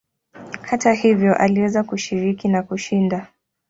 [0.61, 3.27] Hata hivyo aliweza kushiriki na kushinda.